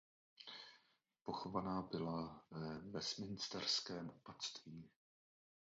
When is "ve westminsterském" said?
2.51-4.09